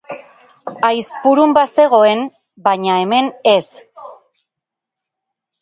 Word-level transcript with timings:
Aizpurun 0.87 1.53
bazegoen, 1.57 2.25
baina 2.69 2.97
hemen 3.05 3.31
ez. 3.55 3.65